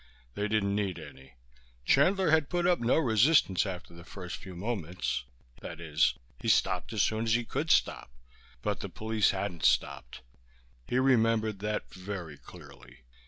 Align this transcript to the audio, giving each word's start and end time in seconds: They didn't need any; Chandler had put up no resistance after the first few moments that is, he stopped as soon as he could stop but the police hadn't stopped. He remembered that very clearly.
They 0.33 0.47
didn't 0.47 0.73
need 0.73 0.97
any; 0.97 1.35
Chandler 1.85 2.31
had 2.31 2.49
put 2.49 2.65
up 2.65 2.79
no 2.79 2.97
resistance 2.97 3.67
after 3.67 3.93
the 3.93 4.03
first 4.03 4.37
few 4.37 4.55
moments 4.55 5.25
that 5.61 5.79
is, 5.79 6.15
he 6.39 6.47
stopped 6.47 6.91
as 6.91 7.03
soon 7.03 7.25
as 7.25 7.35
he 7.35 7.45
could 7.45 7.69
stop 7.69 8.09
but 8.63 8.79
the 8.79 8.89
police 8.89 9.29
hadn't 9.29 9.63
stopped. 9.63 10.21
He 10.87 10.97
remembered 10.97 11.59
that 11.59 11.93
very 11.93 12.39
clearly. 12.39 13.01